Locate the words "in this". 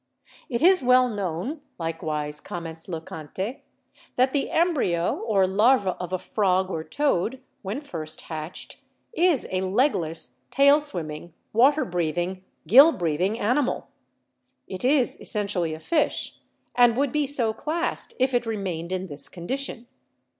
18.91-19.29